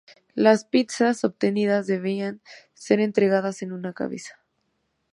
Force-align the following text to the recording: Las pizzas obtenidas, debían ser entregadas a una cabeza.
Las 0.33 0.65
pizzas 0.65 1.23
obtenidas, 1.23 1.85
debían 1.85 2.41
ser 2.73 2.99
entregadas 2.99 3.61
a 3.61 3.67
una 3.67 3.93
cabeza. 3.93 4.39